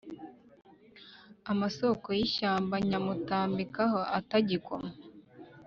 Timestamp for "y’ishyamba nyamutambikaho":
2.17-3.99